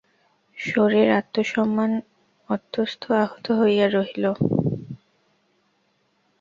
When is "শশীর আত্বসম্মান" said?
0.57-1.91